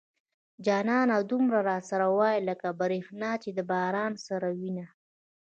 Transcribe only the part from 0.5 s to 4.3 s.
جانانه دومره را سره واي لکه بريښنا چې د بارانه